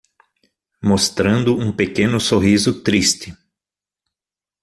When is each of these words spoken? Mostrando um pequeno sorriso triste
Mostrando 0.81 1.55
um 1.55 1.71
pequeno 1.71 2.19
sorriso 2.19 2.81
triste 2.81 3.37